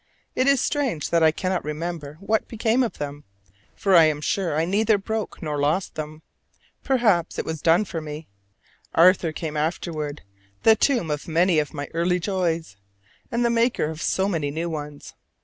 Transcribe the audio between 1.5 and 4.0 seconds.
remember what became of them, for